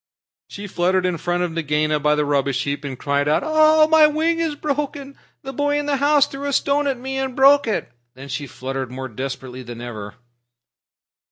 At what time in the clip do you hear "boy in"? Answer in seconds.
5.53-5.85